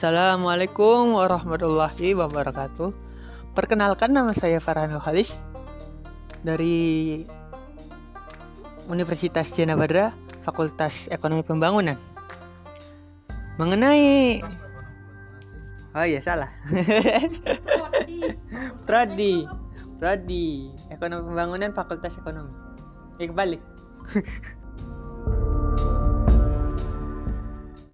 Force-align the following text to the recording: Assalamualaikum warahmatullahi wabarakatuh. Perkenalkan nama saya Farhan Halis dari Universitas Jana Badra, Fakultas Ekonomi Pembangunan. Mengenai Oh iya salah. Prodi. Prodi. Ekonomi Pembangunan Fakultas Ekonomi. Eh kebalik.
Assalamualaikum 0.00 1.12
warahmatullahi 1.12 2.16
wabarakatuh. 2.16 2.88
Perkenalkan 3.52 4.08
nama 4.16 4.32
saya 4.32 4.56
Farhan 4.56 4.96
Halis 4.96 5.44
dari 6.40 7.20
Universitas 8.88 9.52
Jana 9.52 9.76
Badra, 9.76 10.16
Fakultas 10.40 11.04
Ekonomi 11.12 11.44
Pembangunan. 11.44 12.00
Mengenai 13.60 14.40
Oh 15.92 16.06
iya 16.08 16.24
salah. 16.24 16.48
Prodi. 18.88 19.44
Prodi. 20.00 20.72
Ekonomi 20.88 21.28
Pembangunan 21.28 21.76
Fakultas 21.76 22.16
Ekonomi. 22.16 22.56
Eh 23.20 23.28
kebalik. 23.28 23.60